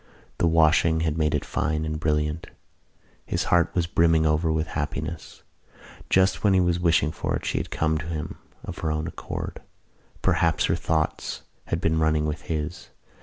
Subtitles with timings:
[0.39, 2.47] The washing had made it fine and brilliant.
[3.23, 5.43] His heart was brimming over with happiness.
[6.09, 9.05] Just when he was wishing for it she had come to him of her own
[9.05, 9.61] accord.
[10.23, 12.89] Perhaps her thoughts had been running with his.